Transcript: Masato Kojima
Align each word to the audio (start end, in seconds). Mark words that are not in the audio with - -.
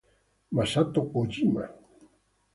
Masato 0.51 1.03
Kojima 1.13 1.63